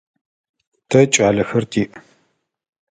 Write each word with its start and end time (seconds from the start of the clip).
Тэ 0.89 0.99
кӏалэхэр 1.13 1.63
тиӏ. 1.71 1.91